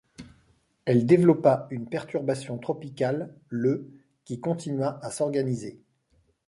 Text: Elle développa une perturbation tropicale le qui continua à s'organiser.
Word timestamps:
Elle 0.85 1.05
développa 1.05 1.67
une 1.69 1.87
perturbation 1.87 2.57
tropicale 2.57 3.35
le 3.49 3.87
qui 4.25 4.39
continua 4.39 4.97
à 5.05 5.11
s'organiser. 5.11 5.79